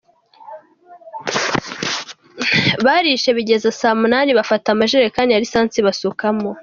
Barishe 2.85 3.29
bigeze 3.37 3.69
saa 3.79 3.99
munini, 4.01 4.31
bafata 4.39 4.67
amajerekani 4.71 5.33
ya 5.33 5.41
Lisansi 5.43 5.79
basukamo. 5.87 6.49